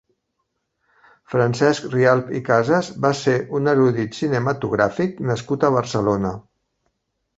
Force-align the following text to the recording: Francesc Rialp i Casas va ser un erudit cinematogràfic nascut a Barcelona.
Francesc 1.33 1.85
Rialp 1.91 2.31
i 2.39 2.41
Casas 2.49 2.89
va 3.05 3.13
ser 3.21 3.35
un 3.59 3.73
erudit 3.75 4.19
cinematogràfic 4.21 5.23
nascut 5.33 5.67
a 5.69 5.73
Barcelona. 5.77 6.33